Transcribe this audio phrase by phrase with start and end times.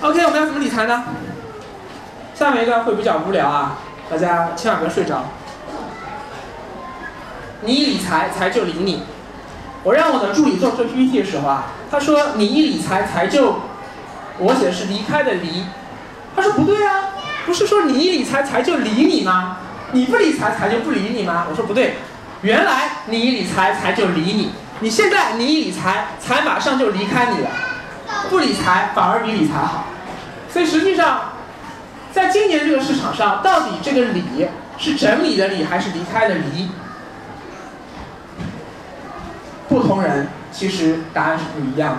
[0.00, 1.02] OK，我们要怎么理财呢？
[2.32, 3.78] 下面一段会比较无聊啊，
[4.08, 5.24] 大家千万别睡着。
[7.62, 9.02] 你一理财，财就理你。
[9.82, 13.56] 我让我的助理做这 PPT 的时候啊，他说你一理财，财就，
[14.38, 15.64] 我写的是离开的离。
[16.36, 17.10] 他说不对啊，
[17.44, 19.56] 不是说你一理财，财就理你吗？
[19.90, 21.46] 你不理财，财就不理你吗？
[21.50, 21.96] 我说不对，
[22.42, 24.52] 原来你一理财，财就理你。
[24.78, 27.50] 你现在你一理财，财马上就离开你了。
[28.28, 29.84] 不理财反而比理财好。
[30.50, 31.32] 所以实际上，
[32.12, 36.70] 在今年这个市场上，到底这个理是整理的理还是离开的离？
[39.68, 41.98] 不同人其实答案是不一样的。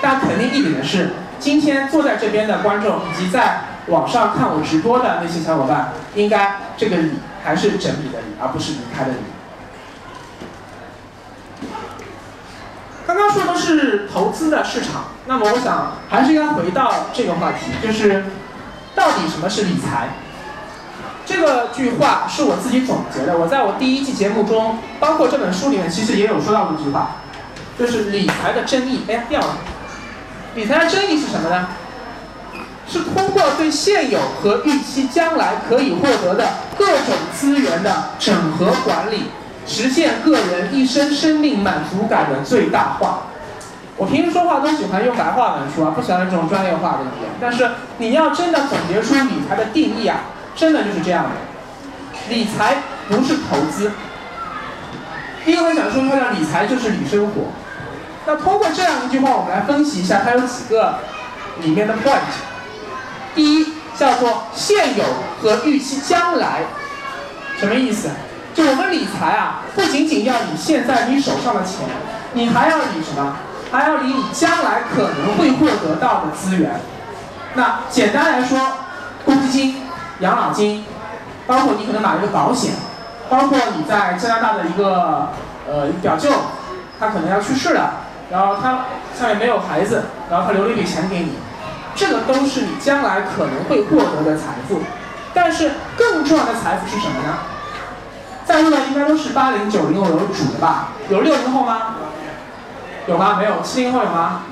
[0.00, 7.12] 但肯定一点的是，今天坐在这边的观众以及在网上看我直播的那些小伙伴，应该这个理
[7.44, 9.18] 还是整理的理，而不是离开的理。
[13.06, 18.24] 刚刚说的是投资的市场，那么我想还是应该回到这个话题，就是
[18.96, 20.08] 到底什么是理财？
[21.24, 27.18] 这个句话是我自己总结的，我在我第一季节目中，包括这本书里面，其实也有说到这句话，
[27.78, 29.04] 就是理财的真义。
[29.08, 29.58] 哎，掉了。
[30.56, 31.68] 理财的真义是什么呢？
[32.88, 39.30] 是通过对现有和预期将来可以获得的各种资源的整合管理。
[39.64, 43.28] 实现个人一生生命满足感的最大化。
[43.96, 47.30] 我平时说话都喜欢用白话文说啊，不喜欢这种专业化的语言。
[47.40, 50.20] 但是你要真的总结出理财的定义啊，
[50.56, 51.30] 真的就是这样的。
[52.28, 52.76] 理财
[53.08, 53.92] 不是投资。
[55.44, 57.52] 第一个我想说，叫理财就是理生活。
[58.24, 61.00] 那通过这样一句话，我们来分析一下它有几个
[61.60, 62.20] 里面的 point。
[63.34, 65.04] 第一叫做现有
[65.40, 66.62] 和预期将来，
[67.58, 68.08] 什么意思？
[68.54, 71.88] 就我们理财啊，不仅仅要理现在你手上的钱，
[72.34, 73.36] 你还要理什么？
[73.72, 76.78] 还要理你将来可能会获得到的资源。
[77.54, 78.58] 那简单来说，
[79.24, 79.82] 公积金、
[80.20, 80.84] 养老金，
[81.46, 82.74] 包括你可能买一个保险，
[83.30, 85.30] 包括你在加拿大的一个
[85.66, 86.30] 呃表舅，
[87.00, 87.94] 他可能要去世了，
[88.30, 88.84] 然后他
[89.18, 91.32] 下面没有孩子，然后他留了一笔钱给你，
[91.94, 94.80] 这个都是你将来可能会获得的财富。
[95.34, 97.38] 但是更重要的财富是什么呢？
[98.44, 100.88] 在座的应该都是八零九零后为主的吧？
[101.08, 101.94] 有六零后吗？
[103.06, 103.36] 有吗？
[103.38, 103.62] 没有。
[103.62, 104.42] 七零后有吗？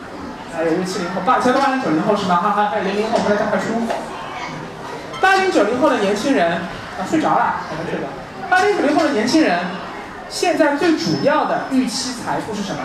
[0.55, 2.41] 还有一个七零后，八，其他都八零九零后是吗？
[2.43, 3.67] 还还还有零零后，我在看书。
[5.21, 8.07] 八零九零后的年轻人啊，睡着了，我们睡着。
[8.49, 9.59] 八零九零后的年轻人，
[10.29, 12.81] 现在最主要的预期财富是什么？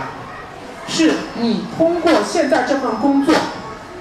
[0.88, 3.34] 是你通过现在这份工作，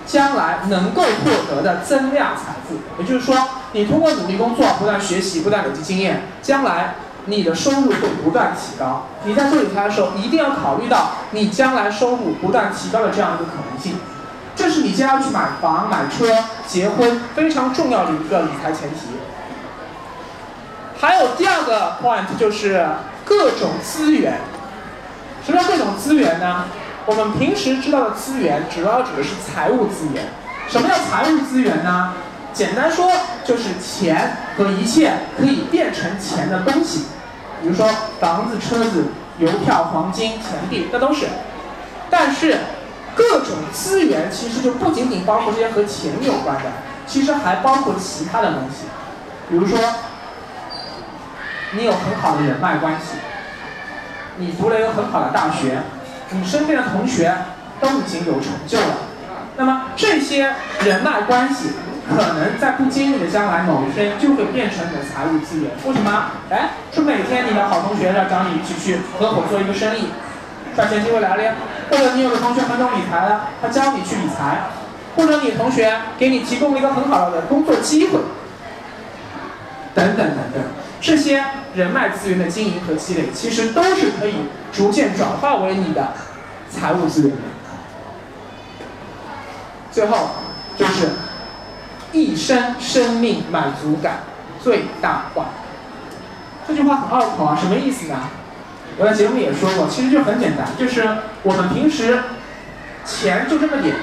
[0.06, 2.76] 将来能够获得的增量财富。
[3.02, 3.36] 也就是说。
[3.76, 6.94] 你通过努力工作，不断学习，不断累积经验，将来
[7.26, 9.06] 你的收入会不断提高。
[9.24, 13.96] 你在做理财的时候，一定要考虑到你将来收入不断提高的这样一个可能性。
[14.56, 16.26] 这是你将要去买房、买车、
[16.66, 19.16] 结婚非常重要的一个理财前提。
[21.00, 22.86] 还有第二个 point 就是
[23.24, 24.40] 各种资源。
[25.44, 26.66] 什么叫各种资源呢？
[27.06, 30.28] 我们平时知道的资源，主要指的是财务资源。
[30.68, 32.14] 什么叫财务资源呢？
[32.54, 33.10] 简单说
[33.44, 37.06] 就是钱和一切可以变成钱的东西，
[37.60, 37.86] 比如说
[38.20, 39.06] 房子、车子、
[39.38, 41.26] 邮票、黄金、钱币，这都是。
[42.08, 42.58] 但是
[43.16, 46.70] 各种资源其实就不仅仅包括这些和钱有关的，
[47.08, 48.86] 其实还包括其他的东西。
[49.50, 49.76] 比如说，
[51.72, 53.16] 你有很好的人脉关系，
[54.36, 55.82] 你读了一个很好的大学，
[56.30, 57.36] 你身边的同学
[57.80, 58.96] 都已经有成就了，
[59.56, 60.54] 那么这些
[60.84, 61.70] 人脉关系。
[62.06, 65.70] 可能在不经意的将来，某一天就会变成你的财务资源。
[65.86, 66.26] 为什么？
[66.50, 70.08] 哎，是每天你的好同学要找你一起去合伙做一个生意，
[70.76, 71.54] 赚钱机会来了呀。
[71.90, 74.68] 或者你有个同学很懂理财的，他教你去理财；
[75.16, 78.18] 或者你同学给你提供了一个很好的工作机会，
[79.94, 80.62] 等等等等。
[81.00, 81.42] 这些
[81.74, 84.34] 人脉资源的经营和积累，其实都是可以
[84.72, 86.12] 逐渐转化为你的
[86.70, 87.42] 财务资源的。
[89.90, 90.30] 最后
[90.76, 91.08] 就是。
[92.14, 94.20] 一生生命满足感
[94.62, 95.46] 最大化，
[96.66, 98.16] 这句话很拗口啊，什么意思呢？
[98.96, 101.04] 我在节目里也说过，其实就很简单，就是
[101.42, 102.20] 我们平时
[103.04, 103.96] 钱就这么点，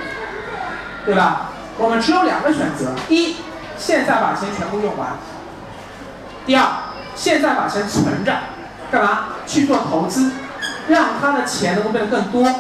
[1.06, 1.52] 对吧？
[1.78, 3.38] 我们只有两个选择：一，
[3.78, 5.12] 现在把钱全部用完；
[6.46, 6.68] 第二，
[7.16, 8.34] 现在把钱存着，
[8.92, 9.30] 干嘛？
[9.48, 10.32] 去做投资，
[10.90, 12.54] 让他的钱能够变得更多，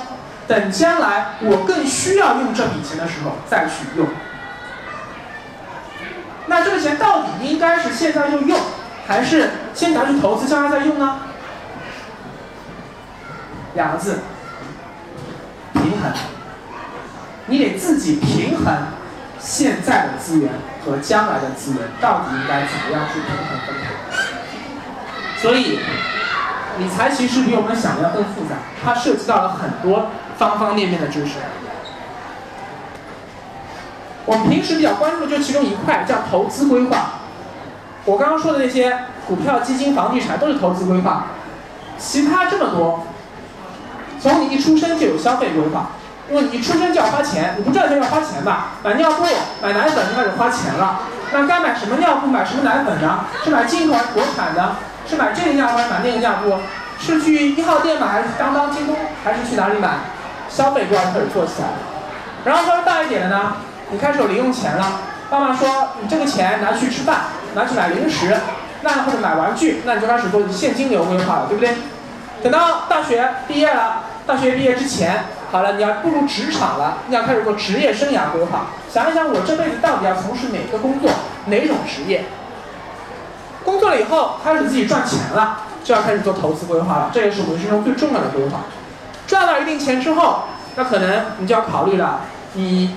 [0.48, 4.08] 等将来我更需要用这笔钱的时候再去用。
[6.64, 8.60] 这个钱到底应该是现在就用，
[9.08, 11.20] 还是先拿去投资，将来再用呢？
[13.74, 14.20] 两个字，
[15.74, 16.12] 平衡。
[17.48, 18.74] 你得自己平衡
[19.40, 20.52] 现在的资源
[20.86, 25.42] 和将来的资源，到底应该怎么样去平衡分配。
[25.42, 25.80] 所以，
[26.78, 31.34] 理财其实比我们想的要更复杂，它涉及到了很多方方面面的知识。
[34.32, 37.20] 我们平时比较关注就其中一块，叫投资规划。
[38.06, 38.98] 我刚刚说的那些
[39.28, 41.26] 股票、基金、房地产都是投资规划，
[41.98, 43.06] 其他这么多，
[44.22, 45.90] 从你一出生就有消费规划，
[46.30, 48.68] 因为你一出生就要花钱，你不赚钱要花钱吧？
[48.82, 49.26] 买尿布、
[49.62, 51.02] 买奶粉就开始花钱了。
[51.34, 53.26] 那该买什么尿布、买什么奶粉呢？
[53.44, 54.78] 是买进口还是国产的？
[55.10, 56.56] 是买这个尿布还是买那个尿布？
[56.98, 58.96] 是去一号店买还是当当、京东
[59.26, 59.90] 还是去哪里买？
[60.48, 61.74] 消费观开始做起来了。
[62.46, 63.58] 然后稍微大一点的呢？
[63.92, 67.24] 你开始有零用钱了，爸妈说你这个钱拿去吃饭，
[67.56, 68.36] 拿去买零食，
[68.84, 71.76] 那或者买玩具，那你就开始做现金流规划了，对不对？
[72.42, 81.12] 等到大学毕业了，大学毕业之前，好了，你要步入职场了，你要开始做职业生涯规划，想一想我这辈子到底要从事哪个工作，
[81.48, 82.24] 哪种职业？
[83.66, 88.62] 工作了以后开始自己赚钱了，就要开始做投资规划了，这也是我们人生中最重要的规划。
[89.28, 90.44] 赚到一定钱之后，
[90.78, 92.22] 那可能你就要考虑了，
[92.54, 92.96] 你。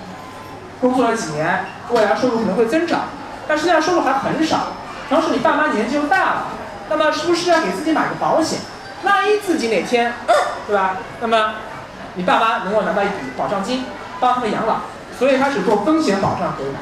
[0.81, 3.01] 工作了几年，未来收入可能会增长，
[3.49, 4.69] 但是现在收入还很少。
[5.09, 6.47] 同时你爸妈年纪又大了，
[6.89, 8.61] 那么是不是要给自己买个保险？
[9.03, 10.13] 万一自己哪天，
[10.67, 10.97] 对吧？
[11.21, 11.55] 那么
[12.15, 13.85] 你爸妈能够拿到一笔保障金，
[14.19, 14.77] 帮他们养老，
[15.19, 16.79] 所以开始做风险保障规划。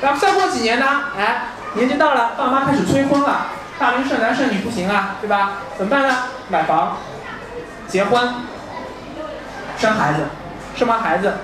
[0.00, 0.86] 然后再过几年呢？
[1.16, 3.46] 哎，年纪到了，爸妈开始催婚了，
[3.78, 5.52] 大龄剩男剩女不行啊，对吧？
[5.78, 6.14] 怎么办呢？
[6.48, 6.96] 买房、
[7.86, 8.34] 结婚、
[9.78, 10.26] 生孩子，
[10.74, 11.34] 生完孩子，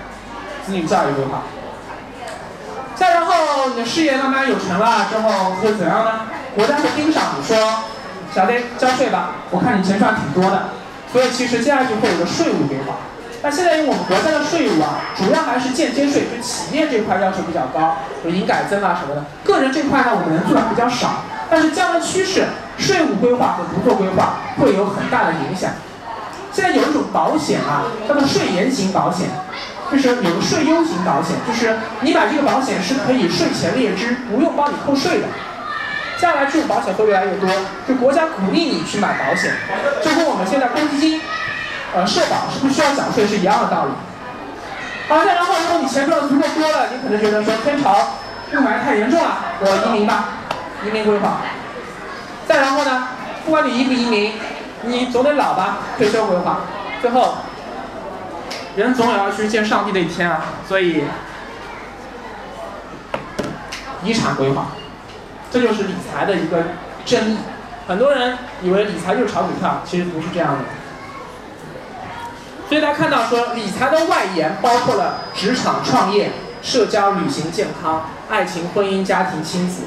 [0.66, 1.42] 子女教育规划。
[3.44, 6.20] 后你的事业慢慢有成了之后会怎样呢？
[6.54, 7.56] 国家会盯上你说，
[8.34, 10.68] 小雷交税吧，我看你钱赚挺多的，
[11.12, 12.96] 所以其实接下来就会有个税务规划。
[13.42, 19.24] 那现在因为我们国家的税务啊，主要还是间接税，对企业这块要求比较高，有营改增啊什么的。
[19.42, 21.24] 个人这块呢，我们能做的比较少。
[21.50, 22.46] 但是将来趋势，
[22.78, 25.70] 税务规划和不做规划会有很大的影响。
[26.52, 29.28] 现在有一种保险啊，叫做税延型保险。
[29.92, 35.26] 就是有个税优型保险，就是你买这个保险是可以税前列支，不用帮你扣税的。
[36.18, 37.50] 将来这种保险会越来越多，
[37.86, 39.52] 就国家鼓励你去买保险，
[40.02, 41.20] 就跟我们现在公积金、
[41.94, 43.92] 呃社保是不需要缴税是一样的道理。
[45.08, 47.92] 好，再然后如果你钱赚的足够多了，你可能觉得说天朝
[48.52, 50.28] 雾霾太严重了，我移民吧，
[50.86, 51.42] 移民规划。
[52.48, 53.08] 再然后呢，
[53.44, 54.32] 不管你移不移民，
[54.84, 56.60] 你总得老吧，退休规划。
[57.02, 57.36] 最后。
[58.74, 61.04] 人总有要去见上帝的一天啊，所以
[64.02, 64.68] 遗产规划，
[65.50, 66.64] 这就是理财的一个
[67.04, 67.38] 争议。
[67.86, 70.60] 很多人以为理财就是炒股票，其实不是这样的。
[72.68, 76.30] 所以大家看到说，理财的外延包括了职场、创业、
[76.62, 79.82] 社交、旅行、健康、爱情、婚姻、家庭、亲子，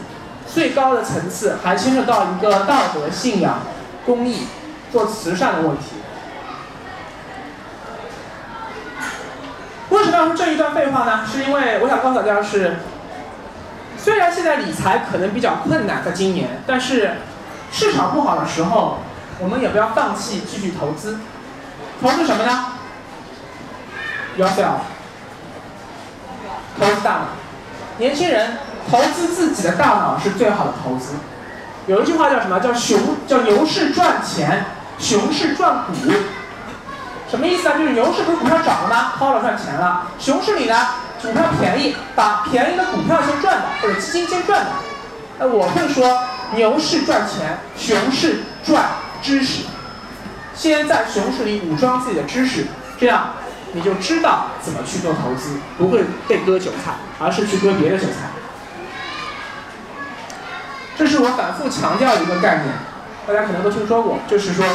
[0.45, 3.61] 最高的层次还牵涉到一个道德、信仰、
[4.05, 4.45] 公益、
[4.91, 5.95] 做慈善的问题。
[9.89, 11.25] 为什么那么这一段废话呢？
[11.29, 12.77] 是因为我想告诉大家是，
[13.97, 17.15] 虽然现在理财可能比较困难，在今年，但是
[17.69, 19.00] 市场不好的时候，
[19.39, 21.19] 我们也不要放弃继续投资。
[22.01, 22.65] 投资什么呢
[24.38, 24.79] ？Yourself，
[26.79, 27.25] 投资大脑。
[27.97, 28.57] 年轻人
[28.89, 31.16] 投资自己的大脑是最好的投资。
[31.87, 32.61] 有一句话叫什么？
[32.61, 32.97] 叫熊
[33.28, 34.63] 叫牛市赚钱，
[34.97, 35.94] 熊市赚股。
[37.35, 37.77] 什么意思啊？
[37.77, 39.11] 就是牛市不是股票涨了吗？
[39.19, 40.07] 抛了赚钱了。
[40.18, 40.87] 熊市里呢，
[41.21, 44.71] 股票便宜，把便宜的股票先赚的，或者基金先赚的。
[45.37, 46.18] 那我会说，
[46.56, 48.85] 牛市赚钱，熊市赚
[49.21, 49.63] 知识。
[50.54, 53.31] 先在熊市里武装自己的知识，这样
[53.73, 58.30] 你就知道怎么去做投资，不会被割韭菜，而是去割别的韭菜。
[60.97, 62.68] 这是我反复强调一个概念，
[63.27, 64.65] 大家可能都听说过，就是说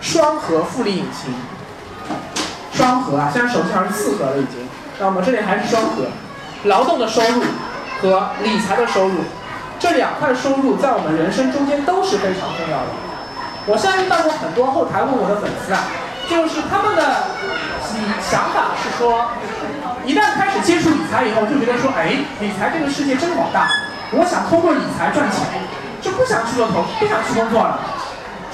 [0.00, 1.34] 双核复利引擎。
[2.78, 4.62] 双核啊，现在手机上是四核了已经，
[5.00, 6.06] 那我们这里还是双核，
[6.70, 7.42] 劳动的收入
[8.00, 9.14] 和理财的收入，
[9.80, 12.90] 这两块收入在我们人生中间都是非常重要的。
[13.66, 15.90] 我现在遇到过很多后台问我的粉丝啊，
[16.30, 17.02] 就是他们的
[18.22, 19.26] 想法是说，
[20.06, 23.66] 一旦开始接触理财以后，就觉得说，哎，理财这个世界真好大，
[24.12, 25.42] 我想通过理财赚钱，
[26.00, 27.80] 就不想去做投，不想去工作了，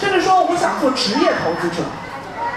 [0.00, 1.84] 甚至说我想做职业投资者。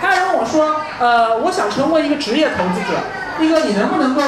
[0.02, 2.98] 还问我说，呃，我想成为一个职业投资者，
[3.40, 4.22] 一哥，你能不能够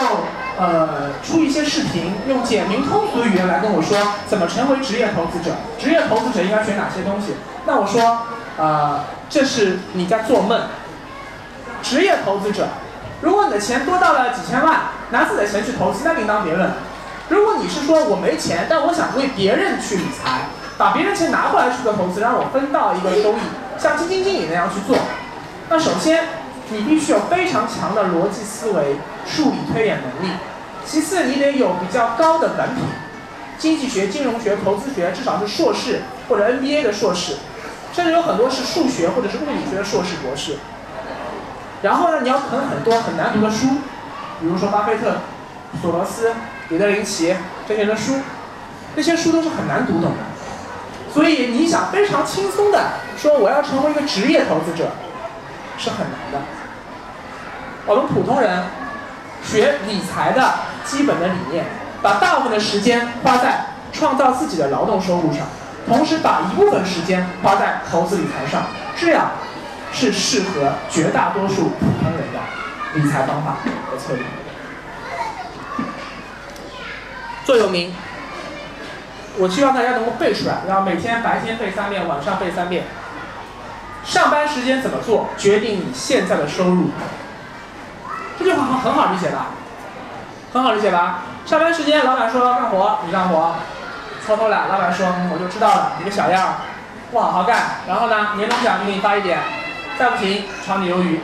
[0.60, 3.98] 呃出一些视频，用简明通俗的语言来跟我说
[4.28, 5.56] 怎么成为职业投资者？
[5.78, 7.36] 职业投资者应该学哪些东西？
[7.66, 8.22] 那我说，
[8.58, 10.62] 呃，这是你在做梦。
[11.82, 12.68] 职业投资者
[13.22, 16.70] 如果你的钱多到了几千万，拿自己的钱去投资，那另当别论。
[17.30, 20.48] 如果你是说我没钱，但我想为别人去理财，
[20.78, 23.42] 把别人钱拿过来去做投资，让我分到一个收益，
[23.78, 24.98] 像基金经理那样去做，
[25.70, 26.24] 那首先
[26.72, 30.34] 你必须有非常强的逻辑思维、数理推演能力。
[30.86, 32.84] 其次，你得有比较高的文凭，
[33.60, 37.36] 经济学、金融学、投资学，至少是硕士或者 MBA 的硕士，
[37.94, 40.58] 甚至有很多是数学或者是物理学的硕士、博士。
[41.84, 43.68] 然后呢，你要啃很多很难读的书，
[44.42, 45.18] 比如说巴菲特、
[45.82, 46.34] 索罗斯、
[46.68, 47.36] 彼得林奇
[47.68, 48.16] 这些的书，
[48.96, 51.14] 那些书都是很难读懂的。
[51.14, 52.80] 所以你想非常轻松的
[53.18, 54.90] 说我要成为一个职业投资者，
[55.80, 56.40] 是很难的。
[57.88, 58.66] 我们普通人
[59.44, 60.70] 学理财的。
[60.86, 61.66] 基本的理念，
[62.02, 65.46] 把大部分的时间花在创造自己的劳动收入上，
[65.86, 68.64] 同时把一部分时间花在投资理财上，
[68.98, 69.30] 这样
[69.94, 72.40] 是适合绝大多数普通人的
[72.96, 73.58] 理财方法
[73.92, 74.24] 和策略。
[77.46, 77.94] 座右铭，
[79.38, 82.86] 我希望大家能够背出来，然后每天白天背三遍，晚上背三遍。
[84.06, 86.90] 上班时间怎么做，决定你现在的收入。
[88.40, 89.48] 这句话很很好理解吧？
[90.54, 91.20] 很好理解吧？
[91.46, 93.56] 上班时间，老板说干活，你干活，
[94.26, 94.68] 偷偷懒。
[94.68, 96.56] 老板说，我就知道了，你个小样，
[97.12, 97.82] 不好好干。
[97.88, 99.40] 然后呢，年终奖就给你发一点，
[99.98, 101.22] 再不行炒你鱿鱼。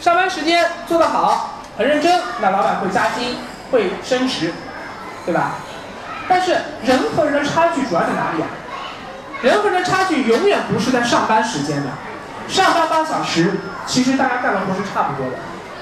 [0.00, 3.38] 上班时间做得好，很认真，那老板会加薪，
[3.72, 4.52] 会升职，
[5.24, 5.52] 对吧？
[6.28, 6.52] 但是
[6.84, 8.48] 人和人的差距主要在哪里啊？
[9.42, 11.90] 人和人的差距永远不是在上班时间的，
[12.48, 13.52] 上班八小时，
[13.86, 15.38] 其实大家干的活是差不多的，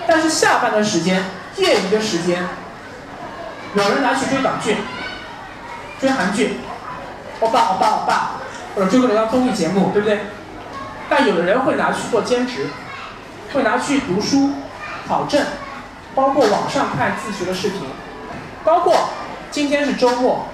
[0.06, 1.24] 但是下班的时间。
[1.56, 2.48] 业余的时间，
[3.74, 4.76] 有人拿去追港剧、
[6.00, 6.56] 追韩剧，
[7.38, 8.30] 欧巴欧巴欧巴，
[8.74, 10.18] 或者追各种各样综艺节目，对不对？
[11.08, 12.66] 但有的人会拿去做兼职，
[13.52, 14.54] 会拿去读书、
[15.06, 15.46] 考证，
[16.12, 17.82] 包括网上看自学的视频，
[18.64, 19.10] 包括
[19.52, 20.48] 今天是周末，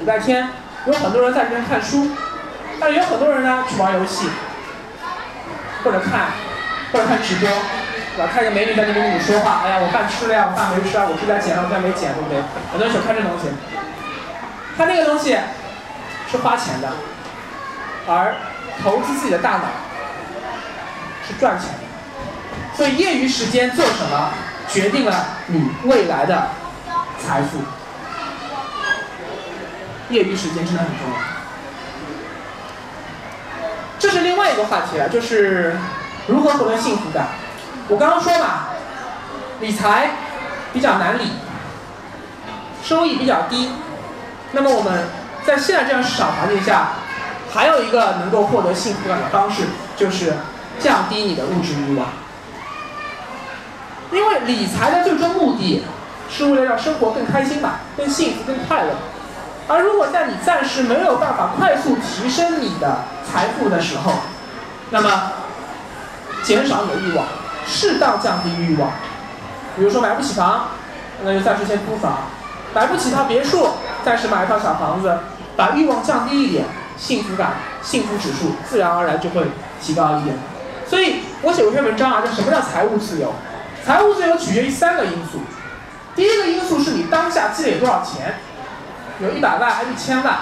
[0.00, 0.50] 礼拜天，
[0.84, 2.10] 有很多人在这边看书，
[2.80, 4.28] 但有很多人呢去玩游戏，
[5.82, 6.30] 或者看，
[6.92, 7.48] 或者看直播。
[8.16, 12.40] 对吧看见美女在那边跟你说话，哎呀，我饭吃了呀，我饭没吃啊，我这边捡了，我这边没捡，对不对？
[12.72, 13.52] 很多人喜欢看这东西，
[14.74, 15.36] 看那个东西
[16.32, 16.92] 是花钱的，
[18.08, 18.36] 而
[18.82, 19.64] 投资自己的大脑
[21.28, 21.84] 是赚钱的。
[22.74, 24.30] 所以业余时间做什么，
[24.66, 26.48] 决定了你未来的
[27.20, 27.60] 财富。
[30.08, 31.35] 业余时间真的很重要。
[34.26, 35.76] 另外一个话题了，就是
[36.26, 37.28] 如何获得幸福感。
[37.88, 38.70] 我刚刚说嘛，
[39.60, 40.10] 理财
[40.72, 41.30] 比较难理，
[42.82, 43.70] 收益比较低。
[44.50, 45.04] 那么我们
[45.44, 46.88] 在现在这样市场环境下，
[47.54, 49.62] 还有一个能够获得幸福感的方式，
[49.96, 50.34] 就是
[50.80, 52.08] 降低你的物质欲望。
[54.10, 55.84] 因为理财的最终目的
[56.28, 58.90] 是为了让生活更开心嘛，更幸福、更快乐。
[59.68, 62.98] 而如果在你暂时没有办法快速提升你的
[63.30, 64.12] 财富的时候，
[64.90, 65.32] 那么
[66.42, 67.26] 减少你的欲望。
[67.68, 68.92] 适当降低欲望，
[69.76, 70.68] 比如说买不起房，
[71.24, 72.12] 那就暂时先租房；
[72.72, 73.70] 买不起套别墅，
[74.04, 75.18] 暂时买一套小房子，
[75.56, 76.64] 把欲望降低一点，
[76.96, 79.50] 幸福感、幸福指数自然而然就会
[79.82, 80.36] 提高一点。
[80.88, 83.32] 所以我写过一篇文章啊，叫什么叫财务自由？
[83.84, 85.40] 财务自由取决于三个因素，
[86.14, 88.38] 第一个因素是你当下积累多少钱，
[89.20, 90.34] 有一百万还是一千万；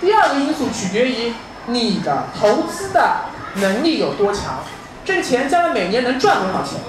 [0.00, 1.32] 第二个因素取决于
[1.66, 3.16] 你的投资的
[3.56, 4.60] 能力有多强。
[5.04, 6.80] 这个钱将来每年能赚多少钱？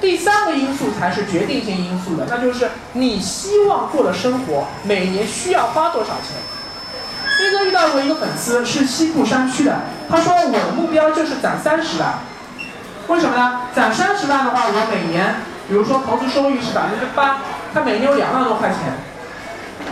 [0.00, 6.40] 第三个因素才是决定性因素的，那就是你希望过的生活每年需要花多少钱。
[7.38, 12.20] 斌哥遇到过一个粉丝是西部山区的，他说我的目标就是攒三十万，
[13.08, 13.60] 为什么呢？
[13.74, 15.36] 攒三十万的话，我每年，
[15.68, 17.38] 比如说投资收益是百分之八，
[17.74, 18.78] 他每年有两万多块钱，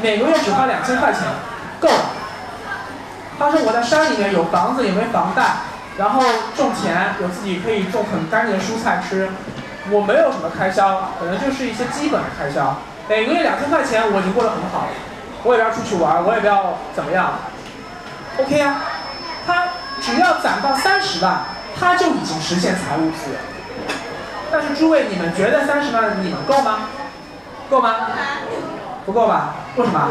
[0.02, 1.22] 每个月只花两千块钱，
[1.80, 2.10] 够了。
[3.38, 5.42] 他说我在山里面有房子，也没房贷。
[5.96, 6.22] 然后
[6.56, 9.28] 种田，有自己可以种很干净的蔬菜吃。
[9.90, 12.76] 我没有什么开销，可能就是一些基本的开销。
[13.08, 14.86] 每个月两千块钱，我已经过得很好。
[15.42, 17.32] 我也不要出去玩，我也不要怎么样。
[18.38, 18.76] OK 啊，
[19.46, 19.68] 他
[20.00, 21.40] 只要攒到三十万，
[21.78, 23.38] 他就已经实现财务自由。
[24.52, 26.88] 但是诸位，你们觉得三十万你们够吗？
[27.70, 27.96] 够吗？
[29.08, 29.54] 不够吧？
[29.76, 30.10] 为什么？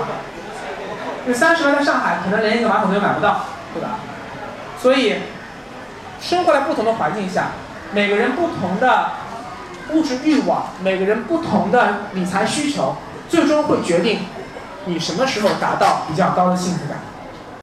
[1.25, 3.41] 因为三十万在上海可能连一个马桶都买不到，
[3.73, 3.99] 对吧？
[4.81, 5.15] 所以。
[6.19, 7.49] 生活在不同的环境下，
[7.91, 9.11] 每个人不同的
[9.91, 12.95] 物质欲望，每个人不同的理财需求，
[13.29, 14.21] 最终会决定
[14.85, 16.97] 你什么时候达到比较高的幸福感。